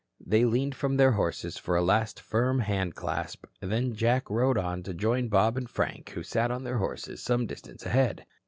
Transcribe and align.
They 0.25 0.45
leaned 0.45 0.73
from 0.73 0.97
their 0.97 1.11
horses 1.11 1.57
for 1.59 1.75
a 1.75 1.83
last 1.83 2.19
firm 2.19 2.61
handclasp, 2.61 3.45
then 3.59 3.93
Jack 3.93 4.31
rode 4.31 4.57
on 4.57 4.81
to 4.81 4.95
join 4.95 5.27
Bob 5.27 5.57
and 5.57 5.69
Frank 5.69 6.09
who 6.09 6.23
sat 6.23 6.49
on 6.49 6.63
their 6.63 6.79
horses 6.79 7.21
some 7.21 7.45
distance 7.45 7.85
ahead. 7.85 8.25